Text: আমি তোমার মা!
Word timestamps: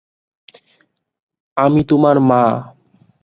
আমি 1.57 1.81
তোমার 1.83 2.17
মা! 2.29 2.43